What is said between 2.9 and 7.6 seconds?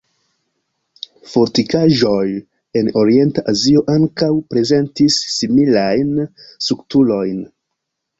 Orienta Azio ankaŭ prezentis similajn strukturojn.